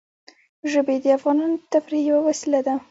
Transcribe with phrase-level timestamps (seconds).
[0.71, 2.73] ژبې د افغانانو د تفریح یوه وسیله ده.